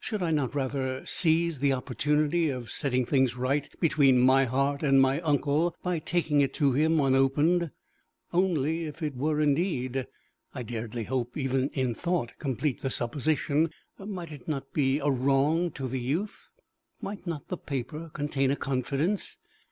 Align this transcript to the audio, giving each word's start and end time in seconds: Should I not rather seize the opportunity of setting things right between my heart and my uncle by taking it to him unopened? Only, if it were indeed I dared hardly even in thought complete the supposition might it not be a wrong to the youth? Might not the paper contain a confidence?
Should 0.00 0.20
I 0.20 0.32
not 0.32 0.52
rather 0.56 1.06
seize 1.06 1.60
the 1.60 1.72
opportunity 1.72 2.48
of 2.48 2.72
setting 2.72 3.06
things 3.06 3.36
right 3.36 3.70
between 3.78 4.18
my 4.18 4.44
heart 4.44 4.82
and 4.82 5.00
my 5.00 5.20
uncle 5.20 5.76
by 5.80 6.00
taking 6.00 6.40
it 6.40 6.52
to 6.54 6.72
him 6.72 6.98
unopened? 6.98 7.70
Only, 8.32 8.86
if 8.86 9.00
it 9.00 9.14
were 9.14 9.40
indeed 9.40 10.08
I 10.52 10.64
dared 10.64 10.94
hardly 10.96 11.40
even 11.40 11.68
in 11.68 11.94
thought 11.94 12.36
complete 12.40 12.80
the 12.80 12.90
supposition 12.90 13.70
might 13.96 14.32
it 14.32 14.48
not 14.48 14.72
be 14.72 14.98
a 14.98 15.08
wrong 15.08 15.70
to 15.74 15.86
the 15.86 16.00
youth? 16.00 16.48
Might 17.00 17.24
not 17.24 17.46
the 17.46 17.56
paper 17.56 18.10
contain 18.12 18.50
a 18.50 18.56
confidence? 18.56 19.38